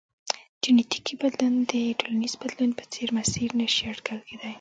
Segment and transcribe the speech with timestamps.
[0.63, 4.49] جنیټیکي بدلون د ټولنیز بدلون په څېر مسیر نه شي اټکل کېدای.